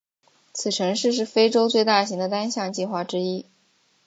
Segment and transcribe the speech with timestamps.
[0.51, 3.45] 此城市是非洲最大型的单项计划之一。